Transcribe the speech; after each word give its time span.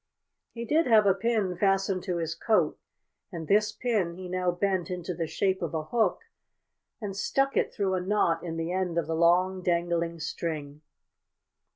He 0.51 0.65
did 0.65 0.87
have 0.87 1.05
a 1.05 1.13
pin 1.13 1.55
fastened 1.55 2.01
to 2.05 2.17
his 2.17 2.33
coat, 2.33 2.79
and 3.31 3.47
this 3.47 3.71
pin 3.71 4.15
he 4.15 4.27
now 4.27 4.49
bent 4.49 4.89
into 4.89 5.13
the 5.13 5.27
shape 5.27 5.61
of 5.61 5.75
a 5.75 5.83
hook 5.83 6.21
and 6.99 7.15
stuck 7.15 7.55
it 7.55 7.71
through 7.71 7.93
a 7.93 8.01
knot 8.01 8.41
in 8.43 8.57
the 8.57 8.71
end 8.71 8.97
of 8.97 9.05
the 9.05 9.13
long, 9.15 9.61
dangling 9.61 10.19
string. 10.19 10.81